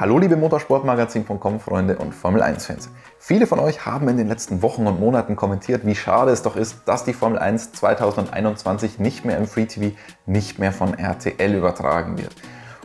[0.00, 2.88] Hallo liebe Motorsportmagazin.com Freunde und Formel 1 Fans.
[3.18, 6.54] Viele von euch haben in den letzten Wochen und Monaten kommentiert, wie schade es doch
[6.54, 11.52] ist, dass die Formel 1 2021 nicht mehr im Free TV, nicht mehr von RTL
[11.52, 12.32] übertragen wird.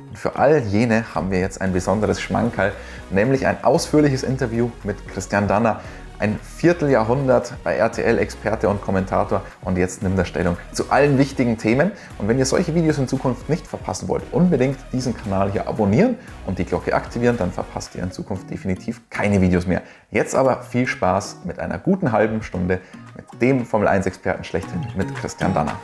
[0.09, 2.71] Und für all jene haben wir jetzt ein besonderes Schmankerl,
[3.11, 5.81] nämlich ein ausführliches Interview mit Christian Danner,
[6.23, 11.57] ein Vierteljahrhundert bei RTL Experte und Kommentator und jetzt nimmt er Stellung zu allen wichtigen
[11.57, 11.91] Themen.
[12.17, 16.15] Und wenn ihr solche Videos in Zukunft nicht verpassen wollt, unbedingt diesen Kanal hier abonnieren
[16.47, 19.81] und die Glocke aktivieren, dann verpasst ihr in Zukunft definitiv keine Videos mehr.
[20.11, 22.79] Jetzt aber viel Spaß mit einer guten halben Stunde
[23.17, 25.77] mit dem Formel 1 Experten schlechthin, mit Christian Danner.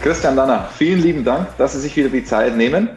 [0.00, 2.88] Christian Danner, vielen lieben Dank, dass Sie sich wieder die Zeit nehmen.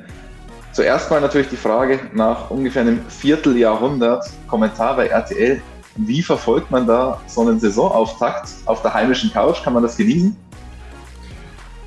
[0.72, 5.60] Zuerst mal natürlich die Frage nach ungefähr einem Vierteljahrhundert Kommentar bei RTL.
[5.96, 9.64] Wie verfolgt man da so einen Saisonauftakt auf der heimischen Couch?
[9.64, 10.38] Kann man das genießen?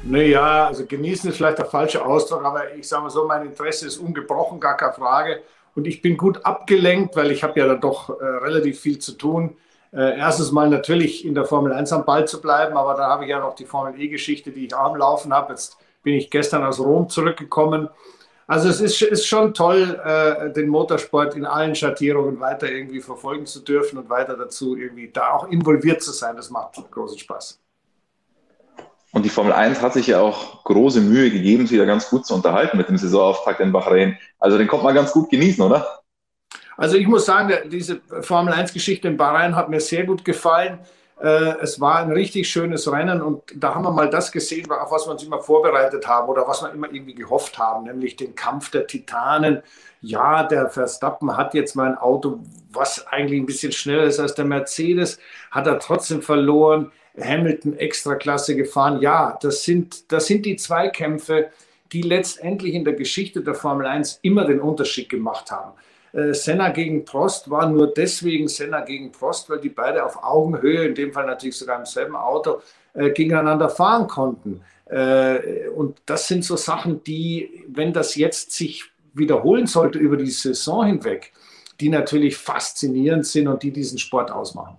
[0.02, 3.86] Naja, also genießen ist vielleicht der falsche Ausdruck, aber ich sage mal so, mein Interesse
[3.86, 5.42] ist ungebrochen, gar keine Frage.
[5.76, 9.12] Und ich bin gut abgelenkt, weil ich habe ja da doch äh, relativ viel zu
[9.12, 9.56] tun
[9.94, 13.24] äh, erstens mal natürlich in der Formel 1 am Ball zu bleiben, aber dann habe
[13.24, 15.52] ich ja noch die Formel E-Geschichte, die ich auch am Laufen habe.
[15.52, 17.88] Jetzt bin ich gestern aus Rom zurückgekommen.
[18.46, 23.46] Also es ist, ist schon toll, äh, den Motorsport in allen Schattierungen weiter irgendwie verfolgen
[23.46, 26.36] zu dürfen und weiter dazu irgendwie da auch involviert zu sein.
[26.36, 27.60] Das macht großen Spaß.
[29.12, 32.26] Und die Formel 1 hat sich ja auch große Mühe gegeben, sich da ganz gut
[32.26, 34.18] zu unterhalten mit dem Saisonauftakt in Bahrain.
[34.40, 36.02] Also den kommt man ganz gut genießen, oder?
[36.76, 40.78] Also ich muss sagen, diese Formel 1-Geschichte in Bahrain hat mir sehr gut gefallen.
[41.20, 44.90] Äh, es war ein richtig schönes Rennen und da haben wir mal das gesehen, auf
[44.90, 48.34] was wir uns immer vorbereitet haben oder was wir immer irgendwie gehofft haben, nämlich den
[48.34, 49.62] Kampf der Titanen.
[50.00, 54.34] Ja, der Verstappen hat jetzt mal ein Auto, was eigentlich ein bisschen schneller ist als
[54.34, 55.18] der Mercedes,
[55.50, 56.90] hat er trotzdem verloren.
[57.18, 59.00] Hamilton extra Klasse gefahren.
[59.00, 61.50] Ja, das sind, das sind die Zweikämpfe,
[61.92, 65.72] die letztendlich in der Geschichte der Formel 1 immer den Unterschied gemacht haben.
[66.14, 70.84] Äh, Senna gegen Prost war nur deswegen Senna gegen Prost, weil die beide auf Augenhöhe,
[70.84, 72.60] in dem Fall natürlich sogar im selben Auto,
[72.94, 74.60] äh, gegeneinander fahren konnten.
[74.86, 80.30] Äh, und das sind so Sachen, die, wenn das jetzt sich wiederholen sollte über die
[80.30, 81.32] Saison hinweg,
[81.80, 84.76] die natürlich faszinierend sind und die diesen Sport ausmachen.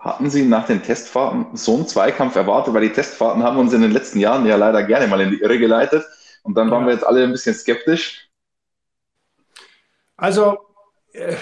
[0.00, 2.74] Hatten Sie nach den Testfahrten so einen Zweikampf erwartet?
[2.74, 5.40] Weil die Testfahrten haben uns in den letzten Jahren ja leider gerne mal in die
[5.40, 6.04] Irre geleitet.
[6.42, 6.88] Und dann waren ja.
[6.88, 8.27] wir jetzt alle ein bisschen skeptisch.
[10.18, 10.58] Also
[11.12, 11.36] äh,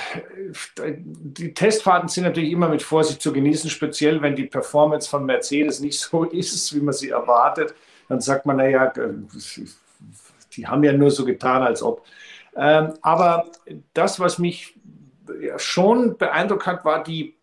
[0.98, 5.80] die Testfahrten sind natürlich immer mit Vorsicht zu genießen, speziell wenn die Performance von Mercedes
[5.80, 7.74] nicht so ist, wie man sie erwartet.
[8.08, 9.14] Dann sagt man, naja, äh,
[10.52, 12.04] die haben ja nur so getan, als ob.
[12.54, 13.50] Ähm, aber
[13.92, 14.78] das, was mich
[15.56, 17.34] schon beeindruckt hat, war die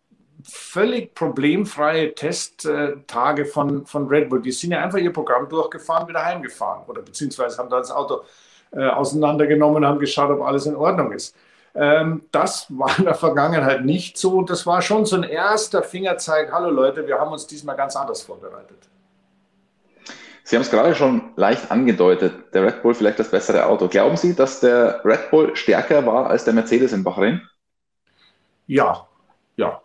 [0.42, 4.42] völlig problemfreie Testtage von, von Red Bull.
[4.42, 8.22] Die sind ja einfach ihr Programm durchgefahren, wieder heimgefahren oder beziehungsweise haben da das Auto
[8.72, 11.36] äh, auseinandergenommen, haben geschaut, ob alles in Ordnung ist.
[11.74, 14.42] Ähm, das war in der Vergangenheit nicht so.
[14.42, 18.22] Das war schon so ein erster Fingerzeig, hallo Leute, wir haben uns diesmal ganz anders
[18.22, 18.88] vorbereitet.
[20.46, 23.88] Sie haben es gerade schon leicht angedeutet, der Red Bull vielleicht das bessere Auto.
[23.88, 27.40] Glauben Sie, dass der Red Bull stärker war als der Mercedes in Bahrain?
[28.66, 29.08] Ja,
[29.56, 29.80] ja,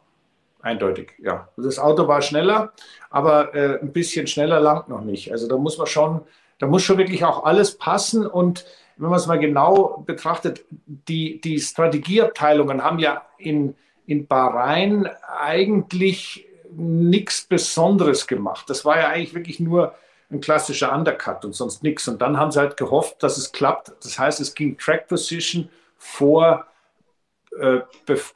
[0.62, 1.48] eindeutig, ja.
[1.56, 2.74] Das Auto war schneller,
[3.10, 5.32] aber äh, ein bisschen schneller langt noch nicht.
[5.32, 6.22] Also da muss man schon
[6.60, 8.28] da muss schon wirklich auch alles passen.
[8.28, 8.66] Und
[8.98, 13.76] wenn man es mal genau betrachtet, die, die Strategieabteilungen haben ja in,
[14.06, 15.10] in Bahrain
[15.40, 18.70] eigentlich nichts Besonderes gemacht.
[18.70, 19.96] Das war ja eigentlich wirklich nur
[20.32, 22.08] ein klassischer Undercut und sonst nichts.
[22.08, 23.92] Und dann haben sie halt gehofft, dass es klappt.
[24.04, 26.66] Das heißt, es ging Track Position vor
[27.60, 27.82] äh,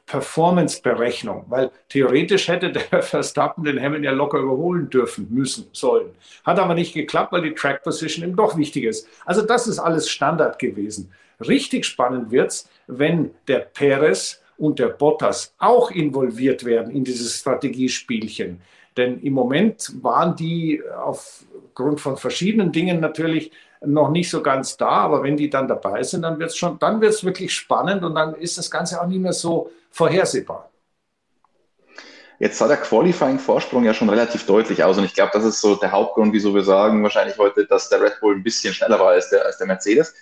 [0.06, 6.10] Performance-Berechnung, weil theoretisch hätte der Verstappen den Hamilton ja locker überholen dürfen, müssen, sollen.
[6.44, 9.08] Hat aber nicht geklappt, weil die Track Position ihm doch wichtig ist.
[9.24, 11.12] Also das ist alles Standard gewesen.
[11.40, 17.38] Richtig spannend wird es, wenn der Perez und der Bottas auch involviert werden in dieses
[17.38, 18.60] Strategiespielchen.
[18.96, 23.50] Denn im Moment waren die aufgrund von verschiedenen Dingen natürlich
[23.86, 26.78] noch nicht so ganz da, aber wenn die dann dabei sind, dann wird es schon,
[26.78, 30.70] dann wird es wirklich spannend und dann ist das Ganze auch nicht mehr so vorhersehbar.
[32.38, 35.76] Jetzt sah der Qualifying-Vorsprung ja schon relativ deutlich aus und ich glaube, das ist so
[35.76, 39.10] der Hauptgrund, wieso wir sagen wahrscheinlich heute, dass der Red Bull ein bisschen schneller war
[39.10, 40.14] als der, als der Mercedes.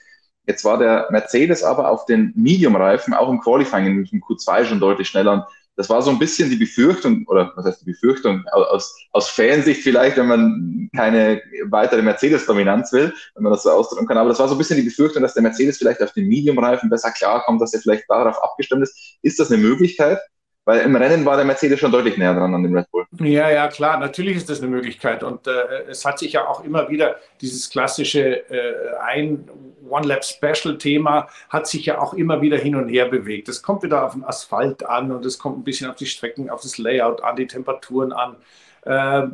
[0.46, 5.08] Jetzt war der Mercedes aber auf den Medium-Reifen auch im Qualifying im Q2 schon deutlich
[5.08, 5.44] schneller und
[5.76, 9.82] das war so ein bisschen die Befürchtung, oder was heißt die Befürchtung, aus, aus Fansicht
[9.82, 14.38] vielleicht, wenn man keine weitere Mercedes-Dominanz will, wenn man das so ausdrücken kann, aber das
[14.38, 17.60] war so ein bisschen die Befürchtung, dass der Mercedes vielleicht auf den Medium-Reifen besser klarkommt,
[17.62, 19.18] dass er vielleicht darauf abgestimmt ist.
[19.22, 20.18] Ist das eine Möglichkeit?
[20.64, 23.04] Weil im Rennen war der Mercedes schon deutlich näher dran an dem Red Bull.
[23.18, 25.24] Ja, ja, klar, natürlich ist das eine Möglichkeit.
[25.24, 29.48] Und äh, es hat sich ja auch immer wieder dieses klassische äh, ein
[29.88, 33.48] One-Lap-Special-Thema hat sich ja auch immer wieder hin und her bewegt.
[33.48, 36.48] Es kommt wieder auf den Asphalt an und es kommt ein bisschen auf die Strecken,
[36.48, 38.36] auf das Layout an, die Temperaturen an.
[38.84, 39.28] Äh,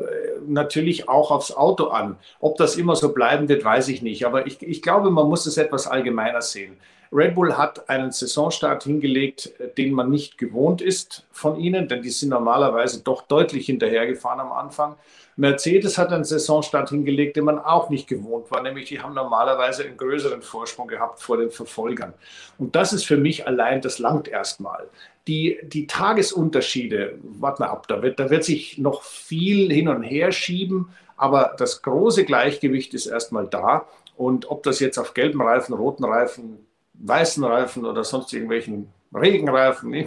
[0.47, 2.17] natürlich auch aufs Auto an.
[2.41, 4.27] Ob das immer so bleiben wird, weiß ich nicht.
[4.27, 6.77] Aber ich, ich glaube, man muss es etwas allgemeiner sehen.
[7.11, 12.03] Red Bull hat einen Saisonstart hingelegt, äh, den man nicht gewohnt ist von ihnen, denn
[12.03, 14.97] die sind normalerweise doch deutlich hinterhergefahren am Anfang.
[15.37, 19.85] Mercedes hat einen Saisonstart hingelegt, den man auch nicht gewohnt war, nämlich die haben normalerweise
[19.85, 22.13] einen größeren Vorsprung gehabt vor den Verfolgern.
[22.59, 24.89] Und das ist für mich allein, das langt erstmal.
[25.29, 30.03] Die, die Tagesunterschiede, warte mal ab, da wird, da wird sich noch viel hin und
[30.03, 33.87] her schieben, aber das große Gleichgewicht ist erstmal da.
[34.17, 36.67] Und ob das jetzt auf gelben Reifen, roten Reifen,
[37.00, 40.06] weißen Reifen oder sonst irgendwelchen Regenreifen,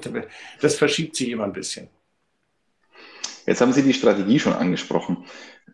[0.62, 1.90] das verschiebt sich immer ein bisschen.
[3.46, 5.26] Jetzt haben Sie die Strategie schon angesprochen.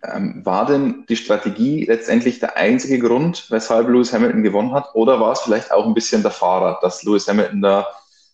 [0.03, 4.93] Ähm, war denn die Strategie letztendlich der einzige Grund, weshalb Lewis Hamilton gewonnen hat?
[4.93, 7.87] Oder war es vielleicht auch ein bisschen der Fahrer, dass Lewis Hamilton da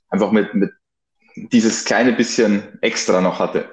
[0.10, 0.72] einfach mit, mit
[1.36, 3.70] dieses kleine bisschen extra noch hatte?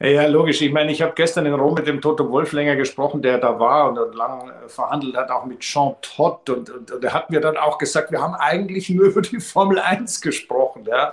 [0.00, 0.60] Ja, logisch.
[0.60, 3.58] Ich meine, ich habe gestern in Rom mit dem Toto Wolf länger gesprochen, der da
[3.60, 6.50] war und lang äh, verhandelt hat, auch mit Jean Todt.
[6.50, 9.40] Und, und, und er hat mir dann auch gesagt, wir haben eigentlich nur über die
[9.40, 10.84] Formel 1 gesprochen.
[10.86, 11.12] Ja.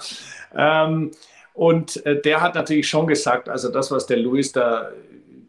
[0.56, 1.12] Ähm,
[1.54, 4.90] und äh, der hat natürlich schon gesagt, also das, was der Luis da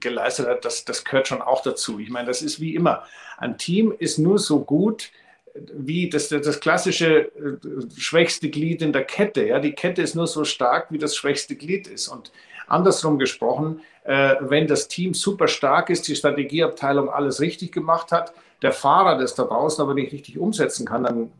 [0.00, 1.98] geleistet hat, das, das gehört schon auch dazu.
[1.98, 3.04] Ich meine, das ist wie immer.
[3.38, 5.10] Ein Team ist nur so gut,
[5.54, 7.58] wie das, das klassische äh,
[7.96, 9.46] schwächste Glied in der Kette.
[9.46, 9.58] Ja?
[9.58, 12.08] Die Kette ist nur so stark, wie das schwächste Glied ist.
[12.08, 12.32] Und
[12.66, 18.32] andersrum gesprochen, äh, wenn das Team super stark ist, die Strategieabteilung alles richtig gemacht hat,
[18.62, 21.32] der Fahrer das da draußen aber nicht richtig umsetzen kann, dann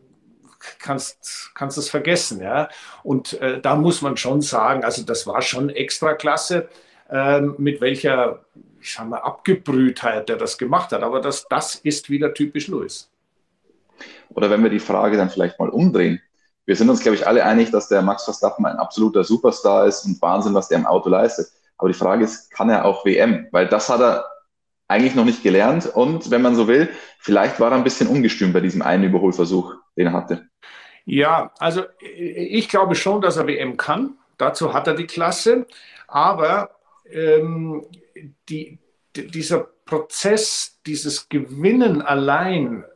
[0.79, 2.41] kannst, kannst es vergessen.
[2.41, 2.69] Ja?
[3.03, 6.69] Und äh, da muss man schon sagen, also das war schon extra klasse,
[7.11, 8.45] äh, mit welcher,
[8.81, 11.03] ich sag mal, Abgebrühtheit der das gemacht hat.
[11.03, 13.09] Aber das, das ist wieder typisch Louis.
[14.31, 16.21] Oder wenn wir die Frage dann vielleicht mal umdrehen.
[16.73, 20.07] Wir sind uns, glaube ich, alle einig, dass der Max Verstappen ein absoluter Superstar ist
[20.07, 21.49] und Wahnsinn, was der im Auto leistet.
[21.77, 23.47] Aber die Frage ist, kann er auch WM?
[23.51, 24.25] Weil das hat er
[24.89, 26.89] eigentlich noch nicht gelernt und wenn man so will,
[27.19, 30.47] vielleicht war er ein bisschen ungestüm bei diesem einen Überholversuch, den er hatte.
[31.05, 34.15] Ja, also ich glaube schon, dass er WM kann.
[34.39, 35.67] Dazu hat er die Klasse.
[36.09, 36.71] Aber
[37.11, 37.85] ähm,
[38.49, 38.79] die,
[39.15, 42.87] dieser Prozess, dieses Gewinnen allein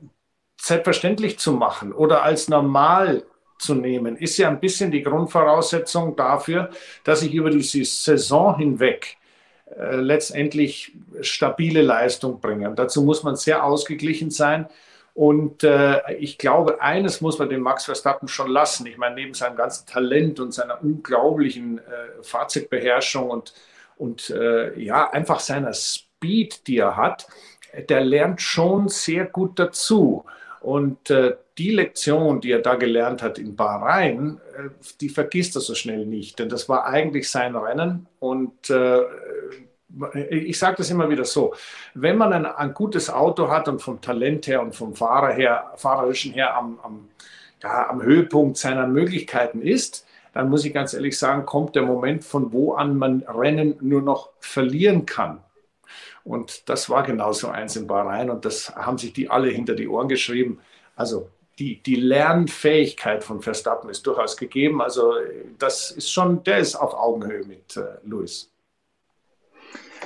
[0.59, 3.23] selbstverständlich zu machen oder als normal
[3.59, 6.71] zu nehmen, ist ja ein bisschen die Grundvoraussetzung dafür,
[7.05, 9.17] dass ich über diese Saison hinweg
[9.79, 12.69] äh, letztendlich stabile Leistung bringe.
[12.69, 14.67] Und dazu muss man sehr ausgeglichen sein.
[15.17, 18.87] Und äh, ich glaube, eines muss man dem Max Verstappen schon lassen.
[18.87, 23.55] Ich meine, neben seinem ganzen Talent und seiner unglaublichen äh, Fahrzeugbeherrschung und,
[23.97, 27.27] und äh, ja, einfach seiner Speed, die er hat,
[27.89, 30.25] der lernt schon sehr gut dazu.
[30.61, 34.69] Und äh, die Lektion, die er da gelernt hat in Bahrain, äh,
[35.01, 36.39] die vergisst er so schnell nicht.
[36.39, 38.07] Denn das war eigentlich sein Rennen.
[38.19, 39.03] Und äh,
[40.31, 41.55] ich sage das immer wieder so,
[41.95, 45.73] wenn man ein, ein, gutes Auto hat und vom Talent her und vom Fahrer her,
[45.77, 47.09] fahrerischen her am, am,
[47.63, 52.25] ja, am Höhepunkt seiner Möglichkeiten ist, dann muss ich ganz ehrlich sagen, kommt der Moment,
[52.25, 55.41] von wo an man Rennen nur noch verlieren kann.
[56.27, 59.87] Und das war genauso eins in Bahrain und das haben sich die alle hinter die
[59.87, 60.59] Ohren geschrieben.
[60.97, 61.31] Also
[61.61, 64.83] die, die Lernfähigkeit von Verstappen ist durchaus gegeben.
[64.83, 65.15] Also
[65.57, 68.51] das ist schon, der ist auf Augenhöhe mit äh, Lewis.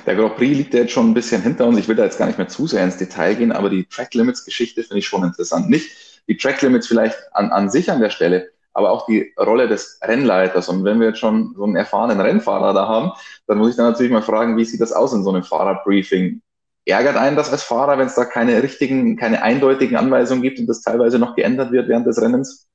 [0.05, 1.79] Der Grand Prix liegt ja jetzt schon ein bisschen hinter uns.
[1.79, 4.13] Ich will da jetzt gar nicht mehr zu sehr ins Detail gehen, aber die Track
[4.13, 5.71] Limits Geschichte finde ich schon interessant.
[5.71, 5.89] Nicht
[6.27, 9.99] die Track Limits vielleicht an, an sich an der Stelle, aber auch die Rolle des
[10.03, 10.69] Rennleiters.
[10.69, 13.11] Und wenn wir jetzt schon so einen erfahrenen Rennfahrer da haben,
[13.47, 16.41] dann muss ich dann natürlich mal fragen, wie sieht das aus in so einem Fahrerbriefing?
[16.85, 20.67] Ärgert einen das als Fahrer, wenn es da keine richtigen, keine eindeutigen Anweisungen gibt und
[20.67, 22.67] das teilweise noch geändert wird während des Rennens?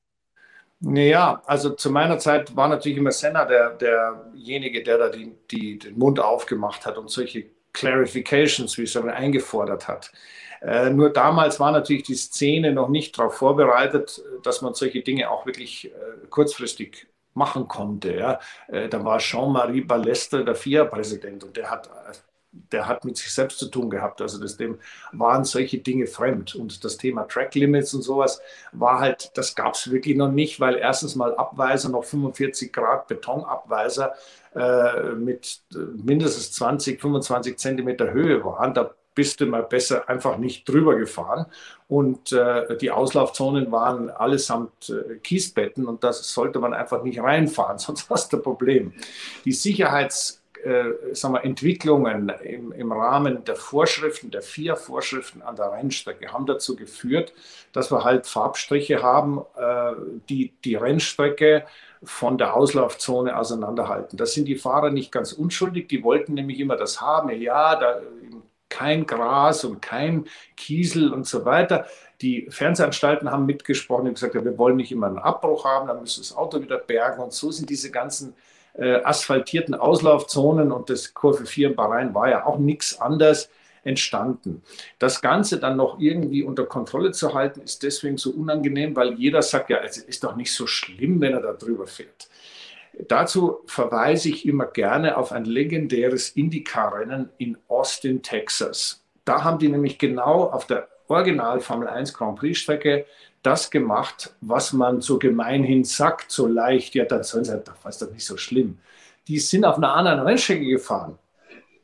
[0.79, 5.79] Naja, also zu meiner Zeit war natürlich immer Senna der, derjenige, der da die, die,
[5.79, 7.45] den Mund aufgemacht hat und solche
[7.77, 10.11] Clarifications, wie es dann eingefordert hat.
[10.61, 15.29] Äh, nur damals war natürlich die Szene noch nicht darauf vorbereitet, dass man solche Dinge
[15.29, 18.15] auch wirklich äh, kurzfristig machen konnte.
[18.15, 18.39] Ja.
[18.67, 21.89] Äh, da war Jean-Marie Ballester der FIA-Präsident und der hat
[22.71, 24.21] der hat mit sich selbst zu tun gehabt.
[24.21, 24.77] Also das, dem
[25.11, 26.55] waren solche Dinge fremd.
[26.55, 30.59] Und das Thema Track Limits und sowas war halt, das gab es wirklich noch nicht,
[30.59, 34.13] weil erstens mal Abweiser, noch 45 Grad Betonabweiser
[34.55, 38.73] äh, mit äh, mindestens 20, 25 Zentimeter Höhe waren.
[38.73, 41.47] Da bist du mal besser einfach nicht drüber gefahren.
[41.87, 47.77] Und äh, die Auslaufzonen waren allesamt äh, Kiesbetten und das sollte man einfach nicht reinfahren,
[47.79, 48.93] sonst hast du ein Problem.
[49.43, 55.55] Die Sicherheits äh, sagen wir, Entwicklungen im, im, Rahmen der Vorschriften, der vier Vorschriften an
[55.55, 57.33] der Rennstrecke, haben dazu geführt,
[57.71, 59.93] dass wir halt Farbstriche haben, äh,
[60.27, 61.65] die die Rennstrecke
[62.03, 64.17] von der Auslaufzone auseinanderhalten.
[64.17, 68.01] Das sind die Fahrer nicht ganz unschuldig, die wollten nämlich immer das haben, ja, da
[68.67, 70.25] kein Gras und kein
[70.57, 71.85] Kiesel und so weiter.
[72.21, 76.01] Die Fernsehanstalten haben mitgesprochen und gesagt, ja, wir wollen nicht immer einen Abbruch haben, dann
[76.01, 77.23] müssen wir das Auto wieder bergen.
[77.23, 78.33] Und so sind diese ganzen
[78.77, 83.49] äh, asphaltierten Auslaufzonen und das Kurve 4 in Bahrain war ja auch nichts anderes
[83.83, 84.61] entstanden.
[84.99, 89.41] Das Ganze dann noch irgendwie unter Kontrolle zu halten, ist deswegen so unangenehm, weil jeder
[89.41, 92.27] sagt, ja, es ist doch nicht so schlimm, wenn er da drüber fährt.
[93.07, 99.03] Dazu verweise ich immer gerne auf ein legendäres Indycar-Rennen in Austin, Texas.
[99.23, 103.05] Da haben die nämlich genau auf der Original Formel 1 Grand Prix Strecke
[103.43, 107.95] das gemacht, was man so gemeinhin sagt, so leicht, ja, dann sollen sie halt, das
[107.95, 108.79] ist doch nicht so schlimm.
[109.27, 111.17] Die sind auf einer anderen Rennstrecke gefahren.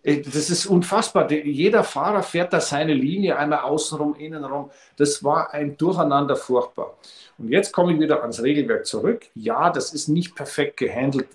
[0.03, 1.31] Äh, das ist unfassbar.
[1.31, 4.69] Jeder Fahrer fährt da seine Linie einmal außenrum, innenrum.
[4.97, 6.97] Das war ein Durcheinander furchtbar.
[7.37, 9.25] Und jetzt komme ich wieder ans Regelwerk zurück.
[9.33, 11.27] Ja, das ist nicht perfekt gehandelt,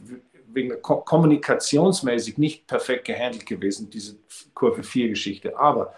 [0.53, 4.17] wegen der kommunikationsmäßig nicht perfekt gehandelt gewesen, diese
[4.55, 5.59] Kurve 4 Geschichte.
[5.59, 5.95] Aber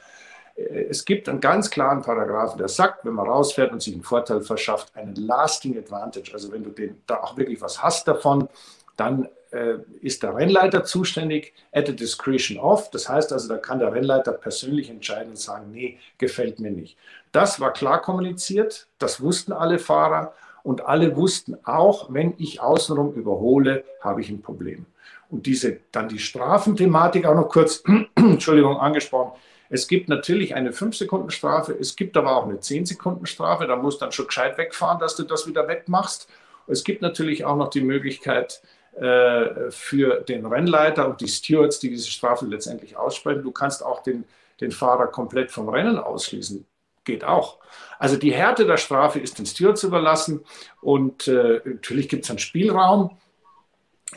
[0.88, 4.40] es gibt einen ganz klaren Paragraphen, der sagt, wenn man rausfährt und sich einen Vorteil
[4.42, 8.48] verschafft, einen lasting advantage, also wenn du den, da auch wirklich was hast davon,
[8.96, 12.90] dann äh, ist der Rennleiter zuständig at the discretion of.
[12.90, 16.96] Das heißt also, da kann der Rennleiter persönlich entscheiden und sagen, nee, gefällt mir nicht.
[17.32, 23.14] Das war klar kommuniziert, das wussten alle Fahrer und alle wussten auch, wenn ich außenrum
[23.14, 24.86] überhole, habe ich ein Problem.
[25.30, 27.82] Und diese, dann die Strafenthematik auch noch kurz,
[28.16, 29.32] Entschuldigung, angesprochen.
[29.70, 33.66] Es gibt natürlich eine 5-Sekunden-Strafe, es gibt aber auch eine 10-Sekunden-Strafe.
[33.66, 36.28] Da musst du dann schon gescheit wegfahren, dass du das wieder wegmachst.
[36.66, 38.60] Es gibt natürlich auch noch die Möglichkeit,
[39.00, 43.42] äh, für den Rennleiter und die Stewards, die diese Strafe letztendlich aussprechen.
[43.42, 44.24] Du kannst auch den,
[44.60, 46.66] den Fahrer komplett vom Rennen ausschließen.
[47.04, 47.60] Geht auch.
[48.00, 50.44] Also die Härte der Strafe ist den Stewards überlassen
[50.80, 53.16] und äh, natürlich gibt es einen Spielraum.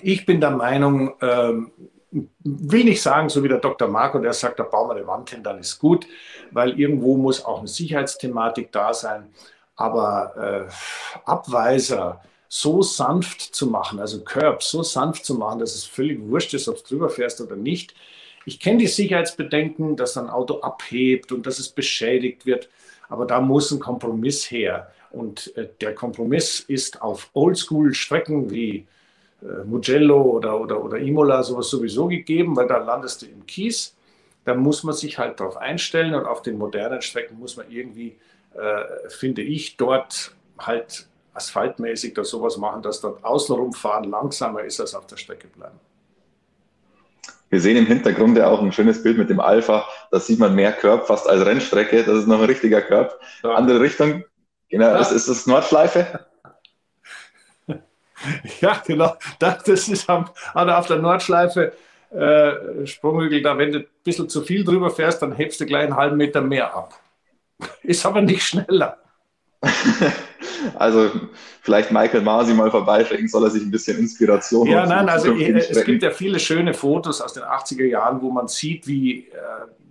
[0.01, 1.71] Ich bin der Meinung, ähm,
[2.43, 3.87] nicht sagen, so wie der Dr.
[3.87, 6.05] Marco, der sagt, da bauen wir eine Wand hin, dann ist gut,
[6.51, 9.29] weil irgendwo muss auch eine Sicherheitsthematik da sein.
[9.75, 15.85] Aber äh, Abweiser, so sanft zu machen, also Curb so sanft zu machen, dass es
[15.85, 17.95] völlig wurscht ist, ob du drüber fährst oder nicht.
[18.45, 22.69] Ich kenne die Sicherheitsbedenken, dass ein Auto abhebt und dass es beschädigt wird,
[23.09, 24.91] aber da muss ein Kompromiss her.
[25.09, 28.85] Und äh, der Kompromiss ist auf Oldschool-Strecken wie
[29.65, 33.95] Mugello oder, oder, oder Imola sowas sowieso gegeben, weil da landest du im Kies.
[34.45, 38.15] Da muss man sich halt darauf einstellen und auf den modernen Strecken muss man irgendwie,
[38.53, 44.79] äh, finde ich, dort halt asphaltmäßig da sowas machen, dass dort außenrum fahren langsamer ist
[44.79, 45.79] als auf der Strecke bleiben.
[47.49, 49.87] Wir sehen im Hintergrund ja auch ein schönes Bild mit dem Alpha.
[50.09, 52.03] Da sieht man mehr Körb fast als Rennstrecke.
[52.03, 53.19] Das ist noch ein richtiger Körb.
[53.43, 53.51] Ja.
[53.51, 54.23] Andere Richtung.
[54.69, 54.97] Genau, ja.
[54.97, 56.25] das ist das Nordschleife.
[58.61, 59.15] Ja, genau.
[59.39, 61.73] Das, das ist am, auf der Nordschleife
[62.11, 63.41] äh, Sprunghügel.
[63.41, 66.17] Da, wenn du ein bisschen zu viel drüber fährst, dann hebst du gleich einen halben
[66.17, 66.99] Meter mehr ab.
[67.83, 68.97] Ist aber nicht schneller.
[70.75, 71.11] Also
[71.61, 75.51] vielleicht Michael Masi mal vorbeischicken, soll er sich ein bisschen Inspiration Ja, nein, also äh,
[75.57, 79.31] es gibt ja viele schöne Fotos aus den 80er Jahren, wo man sieht, wie äh,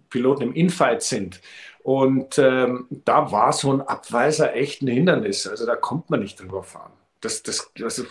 [0.08, 1.40] Piloten im Infight sind.
[1.82, 5.46] Und ähm, da war so ein Abweiser echt ein Hindernis.
[5.46, 6.92] Also da kommt man nicht drüber fahren.
[7.22, 8.04] Das, das, das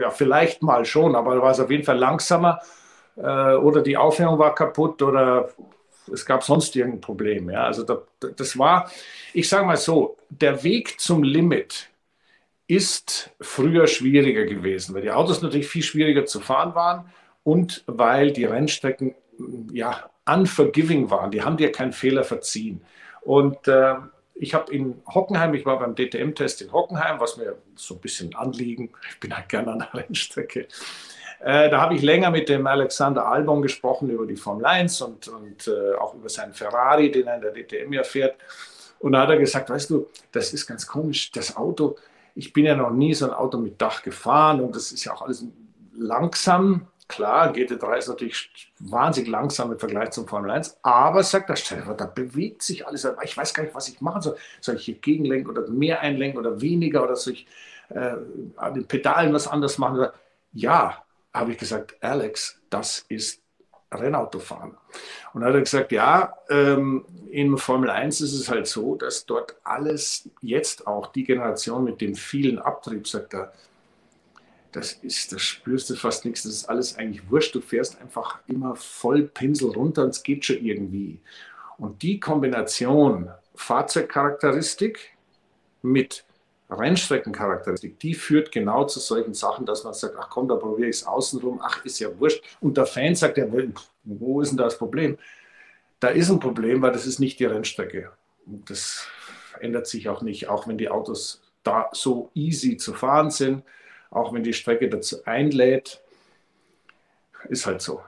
[0.00, 2.60] ja, vielleicht mal schon, aber da war es auf jeden Fall langsamer
[3.16, 5.50] äh, oder die Aufhängung war kaputt oder
[6.12, 7.50] es gab sonst irgendein Problem.
[7.50, 7.64] Ja?
[7.64, 8.02] Also da,
[8.36, 8.90] das war,
[9.32, 11.90] ich sage mal so, der Weg zum Limit
[12.66, 17.06] ist früher schwieriger gewesen, weil die Autos natürlich viel schwieriger zu fahren waren
[17.42, 19.14] und weil die Rennstrecken
[19.72, 21.30] ja unforgiving waren.
[21.30, 22.82] Die haben dir keinen Fehler verziehen.
[23.20, 23.94] Und äh,
[24.34, 28.34] ich habe in Hockenheim, ich war beim DTM-Test in Hockenheim, was mir so ein bisschen
[28.34, 30.66] anliegen, ich bin halt gerne an der Rennstrecke.
[31.40, 35.28] Äh, da habe ich länger mit dem Alexander Albon gesprochen über die Formel 1 und,
[35.28, 38.36] und äh, auch über seinen Ferrari, den er in der DTM ja fährt.
[38.98, 41.96] Und da hat er gesagt, weißt du, das ist ganz komisch, das Auto,
[42.34, 45.12] ich bin ja noch nie so ein Auto mit Dach gefahren und das ist ja
[45.12, 45.44] auch alles
[45.94, 51.56] langsam, Klar, GT3 ist natürlich wahnsinnig langsam im Vergleich zum Formel 1, aber sagt der
[51.56, 53.06] Stefan, da bewegt sich alles.
[53.22, 54.36] Ich weiß gar nicht, was ich machen soll.
[54.60, 57.46] Soll ich hier gegenlenken oder mehr einlenken oder weniger oder soll ich
[57.90, 58.14] äh,
[58.56, 60.06] an den Pedalen was anders machen?
[60.52, 63.42] Ja, habe ich gesagt, Alex, das ist
[63.92, 64.76] Rennautofahren.
[65.32, 69.26] Und dann hat er gesagt, ja, ähm, in Formel 1 ist es halt so, dass
[69.26, 73.52] dort alles jetzt auch die Generation mit dem vielen Abtrieb, sagt er,
[74.74, 77.54] das ist, da spürst du fast nichts, das ist alles eigentlich wurscht.
[77.54, 81.20] Du fährst einfach immer voll Pinsel runter und es geht schon irgendwie.
[81.78, 85.16] Und die Kombination Fahrzeugcharakteristik
[85.82, 86.24] mit
[86.70, 90.96] Rennstreckencharakteristik, die führt genau zu solchen Sachen, dass man sagt, ach komm, da probiere ich
[90.96, 92.42] es außenrum, ach, ist ja wurscht.
[92.60, 93.46] Und der Fan sagt, ja,
[94.02, 95.18] wo ist denn das Problem?
[96.00, 98.10] Da ist ein Problem, weil das ist nicht die Rennstrecke.
[98.44, 99.06] Und das
[99.60, 103.62] ändert sich auch nicht, auch wenn die Autos da so easy zu fahren sind,
[104.14, 106.00] auch wenn die Strecke dazu einlädt.
[107.48, 108.00] Ist halt so.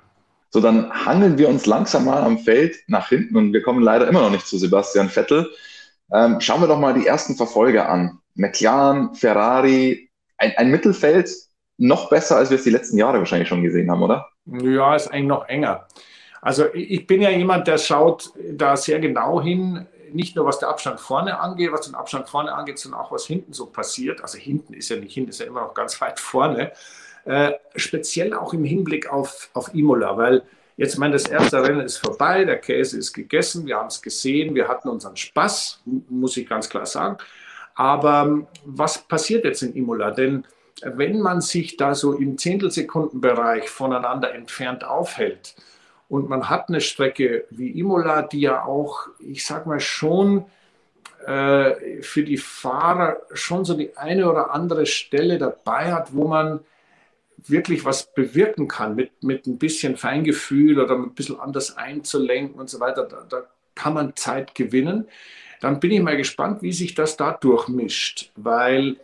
[0.51, 4.09] So, dann hangeln wir uns langsam mal am Feld nach hinten und wir kommen leider
[4.09, 5.51] immer noch nicht zu Sebastian Vettel.
[6.13, 8.21] Ähm, schauen wir doch mal die ersten Verfolger an.
[8.35, 10.09] McLaren, Ferrari,
[10.39, 11.31] ein, ein Mittelfeld
[11.79, 14.29] noch besser, als wir es die letzten Jahre wahrscheinlich schon gesehen haben, oder?
[14.47, 15.87] Ja, ist eigentlich noch enger.
[16.41, 19.87] Also ich bin ja jemand, der schaut da sehr genau hin,
[20.17, 23.27] nicht nur was der Abstand vorne angeht, was den Abstand vorne angeht, sondern auch was
[23.27, 24.23] hinten so passiert.
[24.23, 26.73] Also hinten ist ja nicht hinten, ist ja immer noch ganz weit vorne.
[27.25, 30.43] Äh, speziell auch im Hinblick auf, auf Imola, weil
[30.77, 34.55] jetzt, meine, das erste Rennen ist vorbei, der Käse ist gegessen, wir haben es gesehen,
[34.55, 37.19] wir hatten unseren Spaß, muss ich ganz klar sagen.
[37.75, 40.11] Aber ähm, was passiert jetzt in Imola?
[40.11, 40.45] Denn
[40.83, 45.57] wenn man sich da so im Zehntelsekundenbereich voneinander entfernt aufhält
[46.09, 50.45] und man hat eine Strecke wie Imola, die ja auch, ich sag mal schon,
[51.27, 56.61] äh, für die Fahrer schon so die eine oder andere Stelle dabei hat, wo man
[57.39, 62.71] wirklich was bewirken kann mit, mit ein bisschen Feingefühl oder ein bisschen anders einzulenken und
[62.71, 63.05] so weiter.
[63.05, 63.43] Da, da
[63.75, 65.09] kann man Zeit gewinnen
[65.61, 68.97] dann bin ich mal gespannt, wie sich das da durchmischt, weil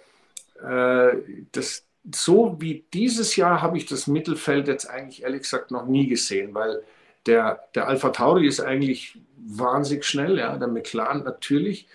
[0.63, 1.17] äh,
[1.53, 6.09] das, so wie dieses Jahr habe ich das Mittelfeld jetzt eigentlich ehrlich gesagt noch nie
[6.09, 6.83] gesehen, weil
[7.27, 11.87] der, der Alpha Tauri ist eigentlich wahnsinnig schnell, ja, der McLaren natürlich.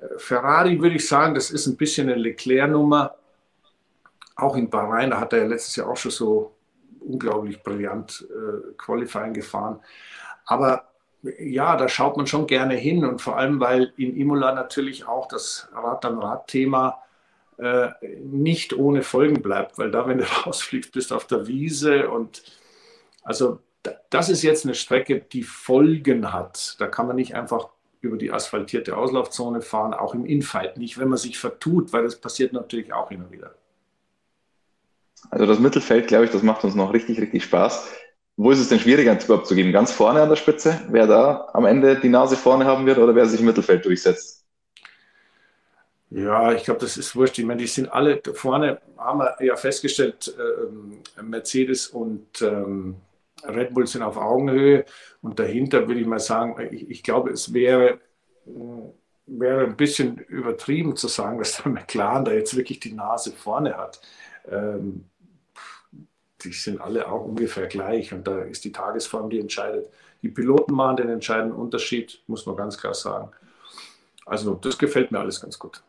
[0.00, 3.14] Äh, Ferrari würde ich sagen, das ist ein bisschen eine Leclerc-Nummer.
[4.36, 6.54] Auch in Bahrain, da hat er ja letztes Jahr auch schon so
[7.00, 9.80] unglaublich brillant äh, Qualifying gefahren.
[10.46, 10.88] Aber
[11.38, 15.28] ja, da schaut man schon gerne hin und vor allem, weil in Imola natürlich auch
[15.28, 16.98] das Rad-an-Rad-Thema
[17.62, 22.08] äh, nicht ohne Folgen bleibt, weil da, wenn du rausfliegst, bist du auf der Wiese
[22.10, 22.42] und
[23.22, 23.60] also
[24.10, 26.76] das ist jetzt eine Strecke, die Folgen hat.
[26.78, 27.68] Da kann man nicht einfach
[28.00, 32.16] über die asphaltierte Auslaufzone fahren, auch im Infight nicht, wenn man sich vertut, weil das
[32.16, 33.54] passiert natürlich auch immer wieder.
[35.30, 37.92] Also das Mittelfeld, glaube ich, das macht uns noch richtig, richtig Spaß.
[38.36, 39.72] Wo ist es denn schwieriger, einen Tipp abzugeben?
[39.72, 43.14] Ganz vorne an der Spitze, wer da am Ende die Nase vorne haben wird oder
[43.14, 44.41] wer sich im Mittelfeld durchsetzt?
[46.14, 47.38] Ja, ich glaube, das ist wurscht.
[47.38, 50.34] Ich meine, die sind alle vorne, haben wir ja festgestellt,
[51.18, 52.96] äh, Mercedes und ähm,
[53.44, 54.84] Red Bull sind auf Augenhöhe.
[55.22, 57.98] Und dahinter würde ich mal sagen, ich, ich glaube, es wäre,
[59.26, 63.76] wäre ein bisschen übertrieben zu sagen, dass der McLaren da jetzt wirklich die Nase vorne
[63.76, 64.00] hat.
[64.50, 65.06] Ähm,
[66.42, 69.88] die sind alle auch ungefähr gleich und da ist die Tagesform, die entscheidet.
[70.22, 73.30] Die Piloten machen den entscheidenden Unterschied, muss man ganz klar sagen.
[74.26, 75.82] Also das gefällt mir alles ganz gut.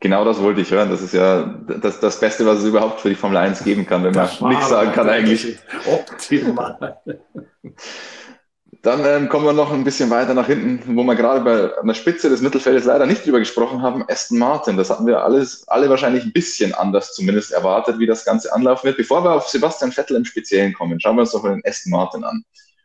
[0.00, 0.90] Genau das wollte ich hören.
[0.90, 1.42] Das ist ja
[1.80, 4.70] das, das Beste, was es überhaupt für die Formel 1 geben kann, wenn man nichts
[4.70, 5.58] sagen kann eigentlich.
[5.86, 7.00] Optimal.
[8.82, 11.92] Dann ähm, kommen wir noch ein bisschen weiter nach hinten, wo wir gerade bei einer
[11.92, 14.06] Spitze des Mittelfeldes leider nicht drüber gesprochen haben.
[14.08, 18.24] Aston Martin, das hatten wir alles, alle wahrscheinlich ein bisschen anders zumindest erwartet, wie das
[18.24, 18.96] Ganze anlaufen wird.
[18.96, 21.90] Bevor wir auf Sebastian Vettel im Speziellen kommen, schauen wir uns doch mal den Aston
[21.90, 22.42] Martin an.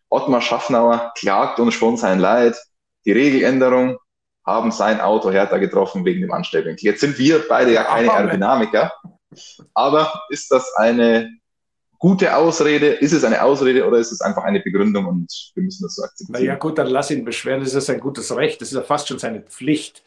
[0.10, 2.58] Ottmar Schaffnauer klagt uns schon sein Leid.
[3.06, 3.97] Die Regeländerung
[4.45, 6.86] haben sein Auto härter getroffen wegen dem Anstellwinkel.
[6.86, 8.93] Jetzt sind wir beide ja keine Aerodynamiker,
[9.73, 11.31] aber ist das eine
[11.99, 12.88] gute Ausrede?
[12.88, 16.03] Ist es eine Ausrede oder ist es einfach eine Begründung und wir müssen das so
[16.03, 16.39] akzeptieren?
[16.39, 17.62] Na ja, gut, dann lass ihn beschweren.
[17.62, 18.62] Das ist ein gutes Recht.
[18.62, 20.03] Das ist ja fast schon seine Pflicht.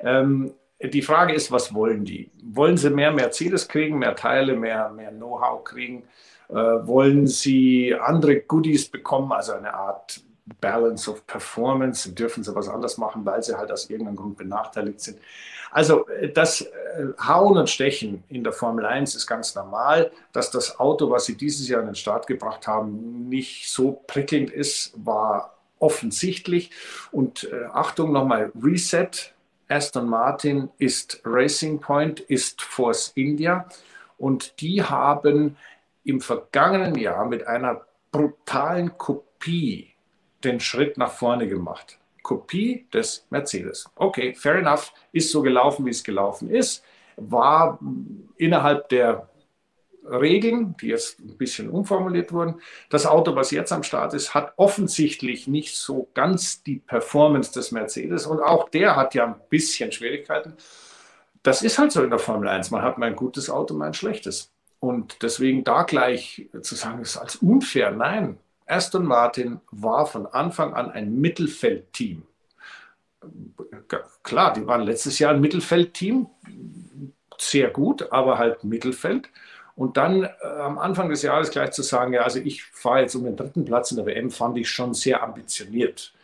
[0.00, 2.30] Ähm, die Frage ist, was wollen die?
[2.42, 6.02] Wollen sie mehr Mercedes kriegen, mehr Teile, mehr, mehr Know-how kriegen?
[6.48, 10.20] Äh, wollen sie andere Goodies bekommen, also eine Art
[10.60, 12.12] Balance of Performance?
[12.12, 15.18] Dürfen sie was anders machen, weil sie halt aus irgendeinem Grund benachteiligt sind?
[15.70, 16.68] Also äh, das äh,
[17.26, 20.10] Hauen und Stechen in der Formel 1 ist ganz normal.
[20.32, 24.50] Dass das Auto, was sie dieses Jahr in den Start gebracht haben, nicht so prickelnd
[24.50, 26.70] ist, war offensichtlich.
[27.12, 29.10] Und äh, Achtung nochmal, Reset.
[29.68, 33.68] Aston Martin ist Racing Point, ist Force India.
[34.16, 35.56] Und die haben
[36.04, 39.95] im vergangenen Jahr mit einer brutalen Kopie
[40.44, 41.98] den Schritt nach vorne gemacht.
[42.22, 43.88] Kopie des Mercedes.
[43.94, 46.84] Okay, fair enough, ist so gelaufen, wie es gelaufen ist,
[47.16, 47.78] war
[48.36, 49.28] innerhalb der
[50.08, 52.60] Regeln, die jetzt ein bisschen umformuliert wurden.
[52.90, 57.72] Das Auto, was jetzt am Start ist, hat offensichtlich nicht so ganz die Performance des
[57.72, 60.54] Mercedes und auch der hat ja ein bisschen Schwierigkeiten.
[61.42, 62.70] Das ist halt so in der Formel 1.
[62.70, 64.50] Man hat mal ein gutes Auto, mal ein schlechtes.
[64.80, 67.92] Und deswegen da gleich zu sagen, ist als unfair.
[67.92, 72.22] Nein, Aston Martin war von Anfang an ein Mittelfeldteam.
[74.22, 76.28] Klar, die waren letztes Jahr ein Mittelfeldteam,
[77.38, 79.28] sehr gut, aber halt Mittelfeld.
[79.74, 83.14] Und dann äh, am Anfang des Jahres gleich zu sagen, ja, also ich fahre jetzt
[83.14, 86.14] um den dritten Platz in der WM, fand ich schon sehr ambitioniert.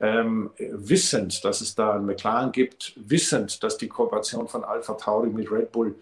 [0.00, 5.28] Ähm, wissend, dass es da einen McLaren gibt, wissend, dass die Kooperation von Alpha Tauri
[5.28, 5.96] mit Red Bull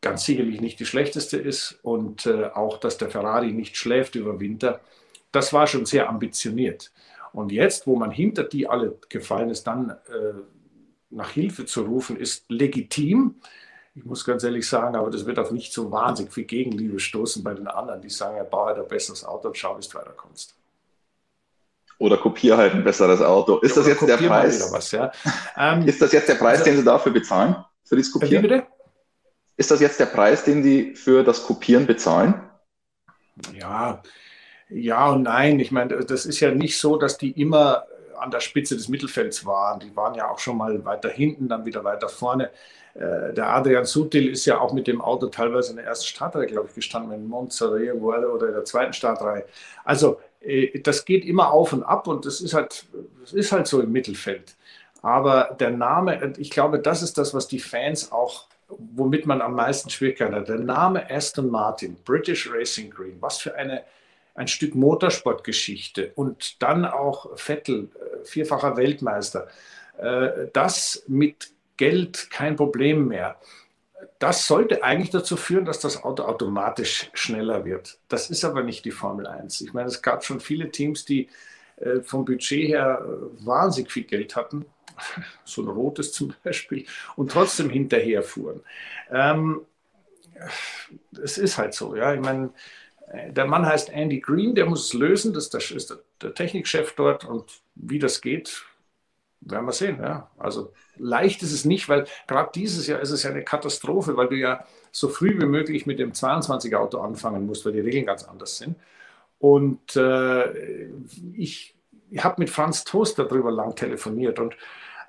[0.00, 4.40] ganz sicherlich nicht die schlechteste ist und äh, auch, dass der Ferrari nicht schläft über
[4.40, 4.80] Winter,
[5.32, 6.92] das war schon sehr ambitioniert.
[7.32, 10.34] Und jetzt, wo man hinter die alle gefallen ist, dann äh,
[11.10, 13.36] nach Hilfe zu rufen, ist legitim.
[13.94, 17.42] Ich muss ganz ehrlich sagen, aber das wird auf nicht so wahnsinnig viel Gegenliebe stoßen
[17.42, 19.98] bei den anderen, die sagen, ja, baue halt ein besseres Auto und schau, bis du
[19.98, 20.54] weiterkommst.
[21.98, 23.58] Oder kopiere halt ein besseres Auto.
[23.58, 24.72] Ist ja, das jetzt der Preis?
[24.72, 25.10] Was, ja.
[25.56, 27.56] ähm, ist das jetzt der Preis, also, den Sie dafür bezahlen?
[27.84, 28.44] Für das Kopieren?
[28.44, 28.66] Wie bitte?
[29.58, 32.40] Ist das jetzt der Preis, den Sie für das Kopieren bezahlen?
[33.58, 34.02] Ja,
[34.68, 35.58] ja und nein.
[35.58, 37.84] Ich meine, das ist ja nicht so, dass die immer
[38.16, 39.80] an der Spitze des Mittelfelds waren.
[39.80, 42.50] Die waren ja auch schon mal weiter hinten, dann wieder weiter vorne.
[42.94, 46.46] Äh, der Adrian Sutil ist ja auch mit dem Auto teilweise in der ersten Startreihe,
[46.46, 49.44] glaube ich, gestanden, in irgendwo oder in der zweiten Startreihe.
[49.84, 52.86] Also äh, das geht immer auf und ab und das ist halt,
[53.20, 54.54] das ist halt so im Mittelfeld.
[55.02, 59.54] Aber der Name, ich glaube, das ist das, was die Fans auch womit man am
[59.54, 60.48] meisten Schwierigkeiten hat.
[60.48, 63.84] Der Name Aston Martin, British Racing Green, was für eine,
[64.34, 69.48] ein Stück Motorsportgeschichte und dann auch Vettel, äh, vierfacher Weltmeister,
[69.98, 73.36] äh, das mit Geld kein Problem mehr.
[74.18, 77.98] Das sollte eigentlich dazu führen, dass das Auto automatisch schneller wird.
[78.08, 79.60] Das ist aber nicht die Formel 1.
[79.60, 81.28] Ich meine, es gab schon viele Teams, die
[81.76, 83.04] äh, vom Budget her
[83.38, 84.66] wahnsinnig viel Geld hatten
[85.44, 88.60] so ein rotes zum Beispiel, und trotzdem hinterherfuhren.
[89.10, 89.62] Ähm,
[91.22, 92.14] es ist halt so, ja.
[92.14, 92.50] Ich meine,
[93.30, 97.24] der Mann heißt Andy Green, der muss es lösen, das ist der, der Technikchef dort
[97.24, 98.64] und wie das geht,
[99.40, 99.98] werden wir sehen.
[100.00, 100.30] Ja.
[100.36, 104.28] Also leicht ist es nicht, weil gerade dieses Jahr ist es ja eine Katastrophe, weil
[104.28, 108.06] du ja so früh wie möglich mit dem 22er Auto anfangen musst, weil die Regeln
[108.06, 108.76] ganz anders sind.
[109.38, 110.88] Und äh,
[111.34, 111.74] ich,
[112.10, 114.56] ich habe mit Franz Toast darüber lang telefoniert und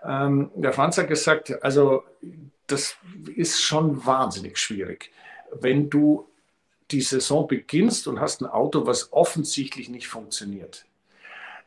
[0.05, 2.03] ähm, der Franz hat gesagt, also
[2.67, 2.95] das
[3.35, 5.11] ist schon wahnsinnig schwierig,
[5.59, 6.27] wenn du
[6.91, 10.85] die Saison beginnst und hast ein Auto, was offensichtlich nicht funktioniert.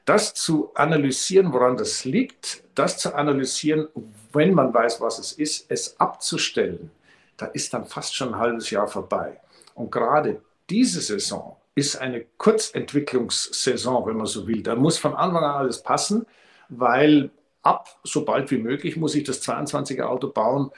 [0.05, 3.88] Das zu analysieren, woran das liegt, das zu analysieren,
[4.33, 6.90] wenn man weiß, was es ist, es abzustellen,
[7.37, 9.40] da ist dann fast schon ein halbes Jahr vorbei.
[9.75, 14.62] Und gerade diese Saison ist eine Kurzentwicklungssaison, wenn man so will.
[14.62, 16.27] Da muss von Anfang an alles passen,
[16.68, 17.31] weil
[17.62, 20.70] ab, so bald wie möglich, muss ich das 22er Auto bauen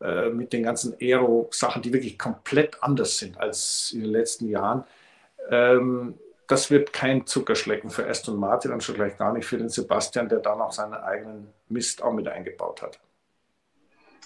[0.00, 4.84] äh, mit den ganzen Aero-Sachen, die wirklich komplett anders sind als in den letzten Jahren.
[5.50, 6.14] Ähm,
[6.46, 10.28] das wird kein Zuckerschlecken für Aston Martin und schon gleich gar nicht für den Sebastian,
[10.28, 12.98] der da noch seinen eigenen Mist auch mit eingebaut hat.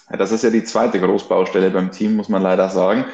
[0.09, 3.05] Ja, das ist ja die zweite Großbaustelle beim Team, muss man leider sagen.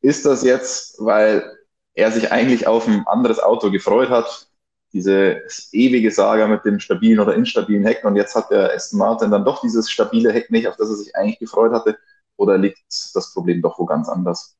[0.00, 1.58] Ist das jetzt, weil
[1.94, 4.48] er sich eigentlich auf ein anderes Auto gefreut hat,
[4.92, 9.30] diese ewige Saga mit dem stabilen oder instabilen Heck und jetzt hat der Aston Martin
[9.30, 11.98] dann doch dieses stabile Heck nicht, auf das er sich eigentlich gefreut hatte?
[12.36, 14.56] Oder liegt das Problem doch wo ganz anders?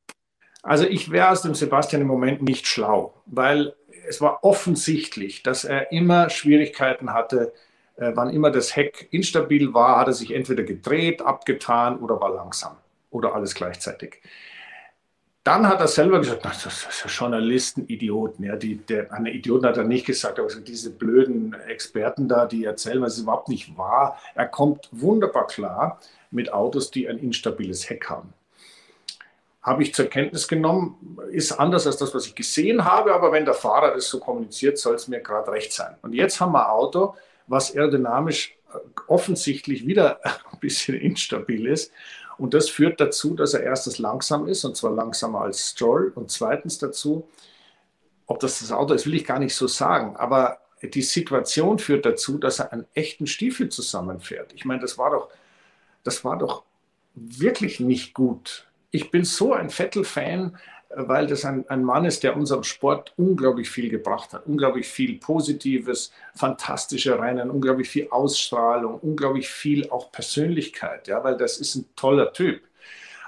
[0.63, 3.75] Also ich wäre aus dem Sebastian im Moment nicht schlau, weil
[4.07, 7.53] es war offensichtlich, dass er immer Schwierigkeiten hatte,
[7.97, 12.33] äh, wann immer das Heck instabil war, hat er sich entweder gedreht, abgetan oder war
[12.33, 12.77] langsam
[13.11, 14.21] oder alles gleichzeitig.
[15.43, 18.43] Dann hat er selber gesagt, das ja Journalisten, Idioten.
[18.43, 22.63] Ja, die, der, eine Idioten hat er nicht gesagt, aber diese blöden Experten da, die
[22.63, 24.17] erzählen, was ist überhaupt nicht wahr.
[24.35, 25.99] Er kommt wunderbar klar
[26.31, 28.33] mit Autos, die ein instabiles Heck haben.
[29.61, 33.45] Habe ich zur Kenntnis genommen, ist anders als das, was ich gesehen habe, aber wenn
[33.45, 35.95] der Fahrer das so kommuniziert, soll es mir gerade recht sein.
[36.01, 37.15] Und jetzt haben wir ein Auto,
[37.47, 38.77] was aerodynamisch äh,
[39.07, 41.91] offensichtlich wieder ein bisschen instabil ist
[42.37, 46.11] und das führt dazu, dass er erstens langsam ist, und zwar langsamer als Stroll.
[46.15, 47.27] Und zweitens dazu,
[48.25, 50.15] ob das das Auto ist, will ich gar nicht so sagen.
[50.15, 54.53] Aber die Situation führt dazu, dass er einen echten Stiefel zusammenfährt.
[54.53, 55.29] Ich meine, das war doch,
[56.03, 56.63] das war doch
[57.15, 60.55] wirklich nicht gut ich bin so ein Vettel-Fan,
[60.95, 64.45] weil das ein, ein Mann ist, der unserem Sport unglaublich viel gebracht hat.
[64.45, 71.57] Unglaublich viel Positives, fantastische Rennen, unglaublich viel Ausstrahlung, unglaublich viel auch Persönlichkeit, ja, weil das
[71.57, 72.61] ist ein toller Typ.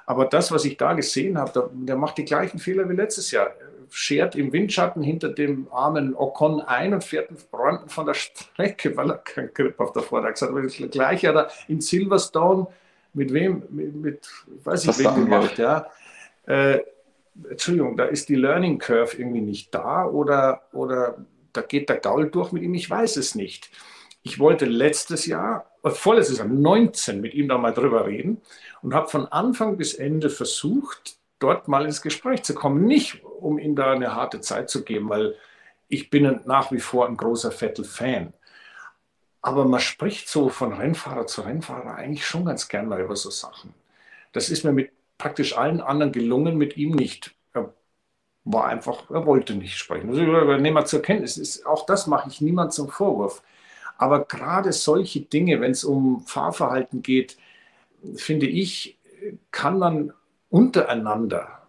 [0.06, 3.51] Aber das, was ich da gesehen habe, der, macht die gleichen Fehler wie letztes Jahr.
[3.89, 9.12] Schert im Windschatten hinter dem armen Ocon ein und fährt einen von der Strecke, weil
[9.12, 10.51] er keinen Grip auf der Vorderachse hat.
[10.51, 12.67] Aber das gleiche hat er in Silverstone
[13.13, 14.30] mit wem, mit, mit
[14.63, 15.88] weiß ich, wem gemacht, ja.
[16.45, 16.80] Äh,
[17.50, 22.30] Entschuldigung, da ist die Learning Curve irgendwie nicht da oder, oder da geht der Gaul
[22.30, 23.69] durch mit ihm, ich weiß es nicht.
[24.24, 28.41] Ich wollte letztes Jahr, äh, vorletztes Jahr, 19 mit ihm da mal drüber reden
[28.82, 32.86] und habe von Anfang bis Ende versucht, dort mal ins Gespräch zu kommen.
[32.86, 35.36] Nicht, um ihm da eine harte Zeit zu geben, weil
[35.88, 38.34] ich bin nach wie vor ein großer Vettel-Fan.
[39.41, 43.30] Aber man spricht so von Rennfahrer zu Rennfahrer eigentlich schon ganz gern mal über so
[43.30, 43.76] Sachen.
[44.32, 47.36] Das ist mir mit praktisch allen anderen gelungen, mit ihm nicht.
[47.54, 47.73] Er
[48.43, 50.10] war einfach, er wollte nicht sprechen.
[50.10, 51.38] Also nehmen wir zur Kenntnis.
[51.38, 53.41] Ist, auch das mache ich niemand zum Vorwurf.
[53.97, 57.38] Aber gerade solche Dinge, wenn es um Fahrverhalten geht,
[58.15, 58.97] finde ich,
[59.51, 60.13] kann man
[60.49, 61.67] untereinander,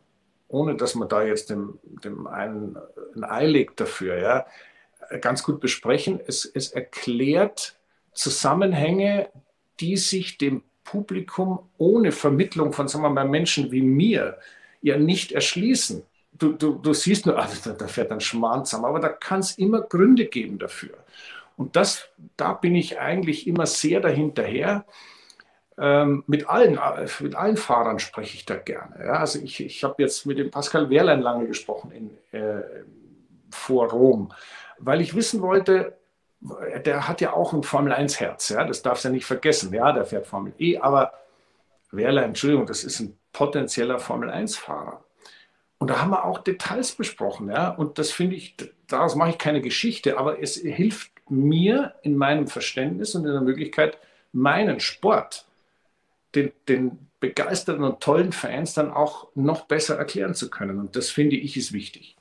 [0.49, 2.77] ohne dass man da jetzt dem, dem einen
[3.15, 4.47] ein Ei legt dafür, ja,
[5.21, 6.21] ganz gut besprechen.
[6.27, 7.77] Es, es erklärt
[8.13, 9.31] Zusammenhänge,
[9.81, 14.39] die sich dem Publikum ohne Vermittlung von sagen wir mal, Menschen wie mir
[14.81, 16.03] ja nicht erschließen.
[16.33, 19.59] Du, du, du siehst nur, also da, fährt ein Schmarrn zusammen, aber da kann es
[19.59, 20.95] immer Gründe geben dafür.
[21.57, 24.85] Und das, da bin ich eigentlich immer sehr dahinterher.
[25.79, 26.79] Ähm, mit, allen,
[27.21, 29.05] mit allen Fahrern spreche ich da gerne.
[29.05, 32.63] Ja, also ich, ich habe jetzt mit dem Pascal Wehrlein lange gesprochen in, äh,
[33.51, 34.33] vor Rom,
[34.79, 35.97] weil ich wissen wollte,
[36.85, 39.73] der hat ja auch ein Formel-1-Herz, ja, das darfst du ja nicht vergessen.
[39.73, 41.13] Ja, der fährt Formel E, aber
[41.91, 45.03] Wehrlein, Entschuldigung, das ist ein potenzieller Formel-1-Fahrer.
[45.79, 48.57] Und da haben wir auch Details besprochen, ja, und das finde ich,
[48.87, 53.41] daraus mache ich keine Geschichte, aber es hilft mir in meinem Verständnis und in der
[53.41, 53.99] Möglichkeit,
[54.33, 55.45] meinen Sport
[56.35, 60.79] den, den begeisterten und tollen Fans dann auch noch besser erklären zu können.
[60.79, 62.16] Und das finde ich ist wichtig.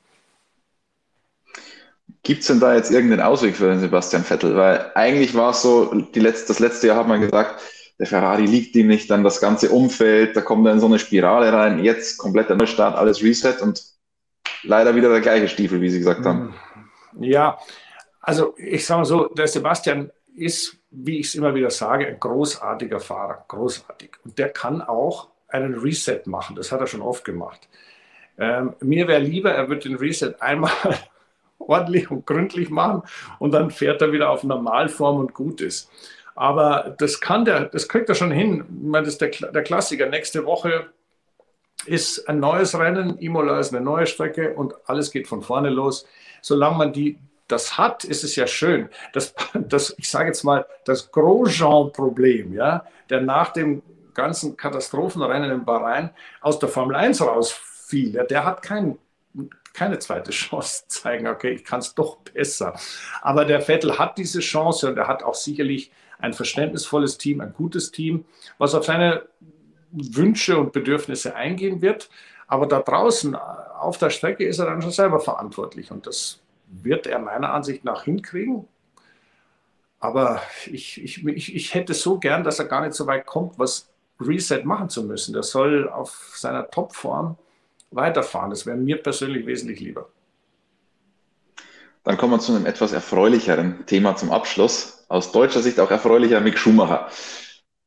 [2.26, 4.56] Gibt es denn da jetzt irgendeinen Ausweg für den Sebastian Vettel?
[4.56, 7.62] Weil eigentlich war es so, letzte, das letzte Jahr hat man gesagt,
[8.00, 10.98] der Ferrari liegt ihm nicht, dann das ganze Umfeld, da kommt er in so eine
[10.98, 13.80] Spirale rein, jetzt kompletter Neustart, alles Reset und
[14.64, 16.52] leider wieder der gleiche Stiefel, wie Sie gesagt haben.
[17.20, 17.58] Ja,
[18.20, 22.18] also ich sage mal so, der Sebastian ist, wie ich es immer wieder sage, ein
[22.18, 24.10] großartiger Fahrer, großartig.
[24.24, 27.68] Und der kann auch einen Reset machen, das hat er schon oft gemacht.
[28.36, 30.72] Ähm, mir wäre lieber, er wird den Reset einmal
[31.66, 33.02] ordentlich und gründlich machen
[33.38, 35.90] und dann fährt er wieder auf Normalform und gut ist.
[36.34, 38.64] Aber das kann der, das kriegt er schon hin.
[38.68, 40.06] Ich meine, das ist der, der Klassiker.
[40.06, 40.86] Nächste Woche
[41.86, 46.06] ist ein neues Rennen, Imola ist eine neue Strecke und alles geht von vorne los.
[46.42, 48.90] Solange man die, das hat, ist es ja schön.
[49.14, 55.64] Das, das ich sage jetzt mal, das Grosjean-Problem, ja, der nach dem ganzen Katastrophenrennen in
[55.64, 58.98] Bahrain aus der Formel 1 rausfiel, der hat keinen
[59.76, 62.74] keine zweite Chance zeigen, okay, ich kann es doch besser.
[63.22, 67.52] Aber der Vettel hat diese Chance und er hat auch sicherlich ein verständnisvolles Team, ein
[67.52, 68.24] gutes Team,
[68.58, 69.26] was auf seine
[69.92, 72.08] Wünsche und Bedürfnisse eingehen wird.
[72.48, 77.06] Aber da draußen auf der Strecke ist er dann schon selber verantwortlich und das wird
[77.06, 78.66] er meiner Ansicht nach hinkriegen.
[79.98, 83.58] Aber ich, ich, ich, ich hätte so gern, dass er gar nicht so weit kommt,
[83.58, 85.32] was Reset machen zu müssen.
[85.32, 87.36] Der soll auf seiner Topform
[87.90, 88.50] weiterfahren.
[88.50, 90.08] Das wäre mir persönlich wesentlich lieber.
[92.04, 95.04] Dann kommen wir zu einem etwas erfreulicheren Thema zum Abschluss.
[95.08, 97.08] Aus deutscher Sicht auch erfreulicher Mick Schumacher.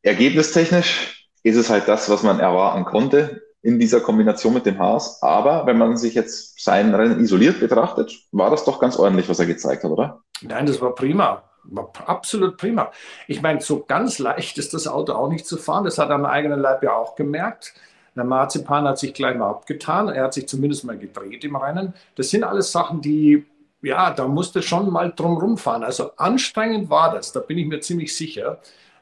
[0.01, 5.21] Ergebnistechnisch ist es halt das, was man erwarten konnte in dieser Kombination mit dem Haas.
[5.21, 9.39] Aber wenn man sich jetzt sein Rennen isoliert betrachtet, war das doch ganz ordentlich, was
[9.39, 10.21] er gezeigt hat, oder?
[10.41, 11.43] Nein, das war prima.
[11.63, 12.91] War absolut prima.
[13.27, 15.83] Ich meine, so ganz leicht ist das Auto auch nicht zu fahren.
[15.83, 17.73] Das hat er am eigenen Leib ja auch gemerkt.
[18.15, 20.10] Der Marzipan hat sich gleich mal abgetan.
[20.10, 21.93] Er hat sich zumindest mal gedreht im Rennen.
[22.15, 23.45] Das sind alles Sachen, die,
[23.82, 25.84] ja, da musste schon mal drum rumfahren.
[25.84, 28.60] Also anstrengend war das, da bin ich mir ziemlich sicher.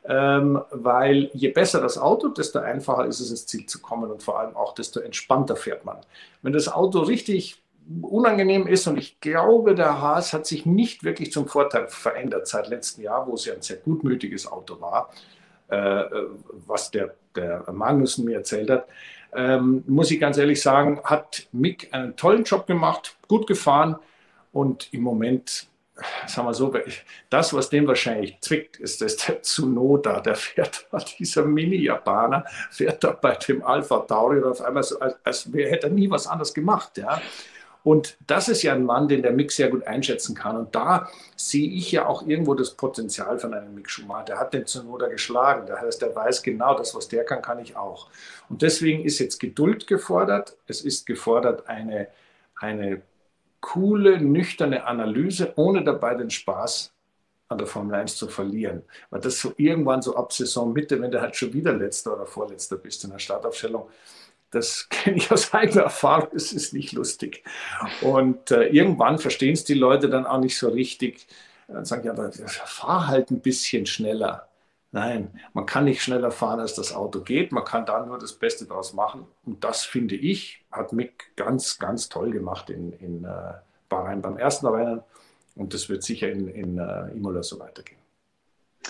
[0.10, 4.24] Ähm, weil je besser das Auto, desto einfacher ist es ins Ziel zu kommen und
[4.24, 5.98] vor allem auch desto entspannter fährt man.
[6.42, 7.62] Wenn das Auto richtig
[8.02, 12.70] unangenehm ist und ich glaube, der Haas hat sich nicht wirklich zum Vorteil verändert seit
[12.70, 15.10] letztem Jahr, wo es ja ein sehr gutmütiges Auto war,
[15.70, 16.04] äh,
[16.52, 18.88] was der der Magnussen mir erzählt hat,
[19.34, 23.98] ähm, muss ich ganz ehrlich sagen, hat Mick einen tollen Job gemacht, gut gefahren
[24.52, 25.68] und im Moment
[26.28, 26.74] sagen wir so,
[27.30, 33.04] das, was den wahrscheinlich zwickt, ist, dass der Tsunoda, der fährt da, dieser Mini-Japaner, fährt
[33.04, 36.54] da bei dem Alpha Tauri auf einmal so, als, als hätte er nie was anderes
[36.54, 36.98] gemacht.
[36.98, 37.22] Ja.
[37.88, 40.58] Und das ist ja ein Mann, den der Mick sehr gut einschätzen kann.
[40.58, 44.26] Und da sehe ich ja auch irgendwo das Potenzial von einem Mick Schumacher.
[44.26, 45.68] Der hat den Zunoda geschlagen.
[45.68, 48.10] Das heißt, der weiß genau, das, was der kann, kann ich auch.
[48.50, 50.58] Und deswegen ist jetzt Geduld gefordert.
[50.68, 52.10] Es ist gefordert eine,
[52.58, 53.04] eine
[53.62, 56.92] coole, nüchterne Analyse, ohne dabei den Spaß
[57.48, 58.84] an der Formel 1 zu verlieren.
[59.12, 62.76] Weil das so irgendwann so ab Saisonmitte, wenn du halt schon wieder letzter oder vorletzter
[62.76, 63.88] bist in der Startaufstellung,
[64.52, 67.44] das kenne ich aus eigener Erfahrung, das ist nicht lustig.
[68.02, 71.28] Und äh, irgendwann verstehen es die Leute dann auch nicht so richtig.
[71.68, 74.48] Dann sagen ja, aber fahr halt ein bisschen schneller.
[74.92, 77.52] Nein, man kann nicht schneller fahren, als das Auto geht.
[77.52, 79.28] Man kann da nur das Beste daraus machen.
[79.46, 83.54] Und das finde ich, hat Mick ganz, ganz toll gemacht in, in äh,
[83.90, 85.04] Bahrain beim ersten Rennen.
[85.56, 87.98] Und das wird sicher in, in uh, Imola so weitergehen.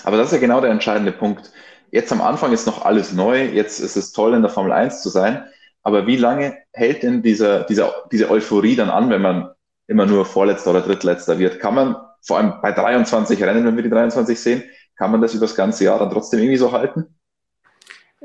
[0.04, 1.52] Aber das ist ja genau der entscheidende Punkt.
[1.92, 3.46] Jetzt am Anfang ist noch alles neu.
[3.46, 5.46] Jetzt ist es toll, in der Formel 1 zu sein.
[5.84, 9.52] Aber wie lange hält denn dieser, dieser, diese Euphorie dann an, wenn man
[9.88, 11.60] immer nur Vorletzter oder Drittletzter wird?
[11.60, 14.64] Kann man, vor allem bei 23 Rennen, wenn wir die 23 sehen,
[14.98, 17.06] kann man das über das ganze Jahr dann trotzdem irgendwie so halten?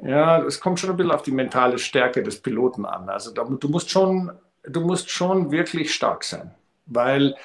[0.02, 3.08] Ja, es kommt schon ein bisschen auf die mentale Stärke des Piloten an.
[3.08, 4.32] Also da, du, musst schon,
[4.64, 6.54] du musst schon wirklich stark sein,
[6.86, 7.36] weil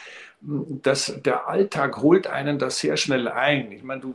[0.41, 3.71] das, der Alltag holt einen da sehr schnell ein.
[3.71, 4.13] Ich meine, du,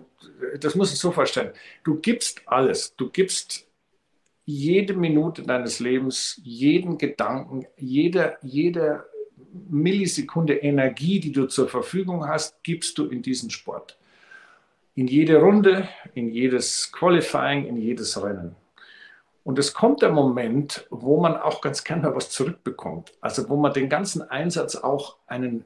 [0.61, 1.53] das muss ich so vorstellen.
[1.85, 2.95] Du gibst alles.
[2.97, 3.67] Du gibst
[4.45, 9.05] jede Minute deines Lebens, jeden Gedanken, jede, jede
[9.69, 13.99] Millisekunde Energie, die du zur Verfügung hast, gibst du in diesen Sport.
[14.95, 18.57] In jede Runde, in jedes Qualifying, in jedes Rennen.
[19.45, 23.13] Und es kommt der Moment, wo man auch ganz gerne was zurückbekommt.
[23.21, 25.65] Also wo man den ganzen Einsatz auch einen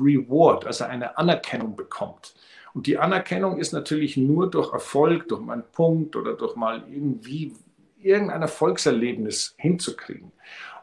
[0.00, 2.34] Reward, also eine Anerkennung bekommt.
[2.74, 7.52] Und die Anerkennung ist natürlich nur durch Erfolg, durch einen Punkt oder durch mal irgendwie
[8.00, 10.32] irgendein Erfolgserlebnis hinzukriegen.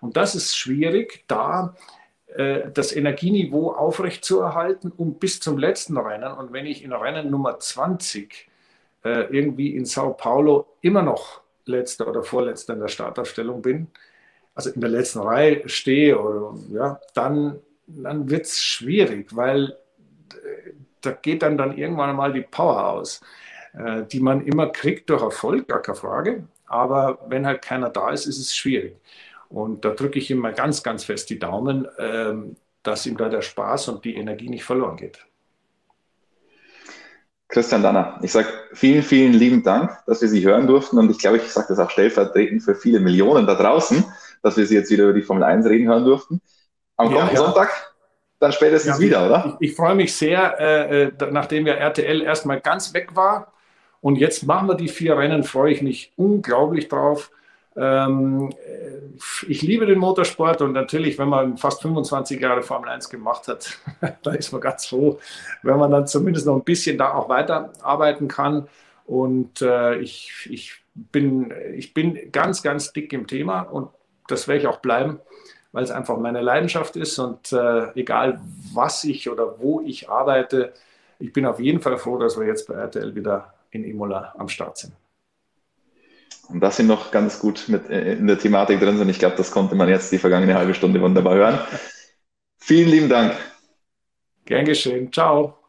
[0.01, 1.75] Und das ist schwierig, da
[2.35, 6.31] äh, das Energieniveau aufrechtzuerhalten, um bis zum letzten Rennen.
[6.33, 8.49] Und wenn ich in Rennen Nummer 20
[9.03, 13.87] äh, irgendwie in Sao Paulo immer noch letzter oder vorletzter in der Startaufstellung bin,
[14.53, 19.77] also in der letzten Reihe stehe, oder, ja, dann, dann wird es schwierig, weil
[20.33, 20.71] äh,
[21.01, 23.21] da geht dann, dann irgendwann mal die Power aus,
[23.73, 26.47] äh, die man immer kriegt durch Erfolg, gar keine Frage.
[26.65, 28.97] Aber wenn halt keiner da ist, ist es schwierig.
[29.49, 33.29] Und da drücke ich ihm mal ganz, ganz fest die Daumen, ähm, dass ihm da
[33.29, 35.25] der Spaß und die Energie nicht verloren geht.
[37.47, 41.19] Christian Danner, ich sage vielen, vielen lieben Dank, dass wir Sie hören durften und ich
[41.19, 44.03] glaube, ich sage das auch stellvertretend für viele Millionen da draußen,
[44.41, 46.41] dass wir Sie jetzt wieder über die Formel 1 reden hören durften.
[46.97, 47.43] Am ja, kommenden ja.
[47.43, 47.95] Sonntag
[48.39, 49.57] dann spätestens ja, wieder, oder?
[49.59, 53.53] Ich, ich freue mich sehr, äh, äh nachdem ja RTL erstmal ganz weg war
[54.01, 57.31] und jetzt machen wir die vier Rennen, freue ich mich unglaublich drauf.
[57.75, 58.51] Ähm,
[59.47, 63.77] ich liebe den Motorsport und natürlich, wenn man fast 25 Jahre Formel 1 gemacht hat,
[64.23, 65.19] da ist man ganz froh,
[65.63, 68.67] wenn man dann zumindest noch ein bisschen da auch weiterarbeiten kann.
[69.05, 73.89] Und äh, ich, ich, bin, ich bin ganz, ganz dick im Thema und
[74.27, 75.19] das werde ich auch bleiben,
[75.75, 77.19] weil es einfach meine Leidenschaft ist.
[77.19, 78.39] Und äh, egal,
[78.73, 80.71] was ich oder wo ich arbeite,
[81.19, 84.47] ich bin auf jeden Fall froh, dass wir jetzt bei RTL wieder in Imola am
[84.47, 84.93] Start sind.
[86.47, 89.09] Und das sind noch ganz gut mit äh, in der Thematik drin sind.
[89.09, 91.59] Ich glaube, das konnte man jetzt die vergangene halbe Stunde wunderbar hören.
[92.57, 93.35] Vielen lieben Dank.
[94.45, 95.11] Gern geschehen.
[95.11, 95.64] Ciao.